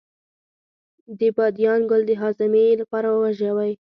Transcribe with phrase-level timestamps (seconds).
[1.19, 3.73] د بادیان ګل د هاضمې لپاره وژويئ